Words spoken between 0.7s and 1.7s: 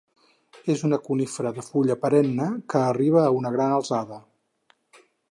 És una conífera de